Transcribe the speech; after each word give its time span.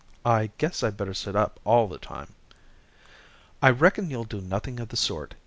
"I 0.25 0.49
guess 0.57 0.81
I'd 0.81 0.97
better 0.97 1.13
sit 1.13 1.35
up 1.35 1.59
all 1.63 1.87
the 1.87 1.99
time." 1.99 2.33
"I 3.61 3.69
reckon 3.69 4.09
you'll 4.09 4.23
do 4.23 4.41
nothing 4.41 4.79
of 4.79 4.89
the 4.89 4.97
sort. 4.97 5.35